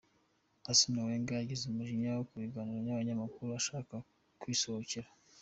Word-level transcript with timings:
Arsene 0.71 0.99
Wenger 1.07 1.37
yagize 1.39 1.63
umujinya 1.65 2.11
mu 2.19 2.23
kiganiro 2.33 2.79
n’abanyamakuru 2.83 3.49
ashaka 3.59 3.95
kwisohokera. 4.39 5.09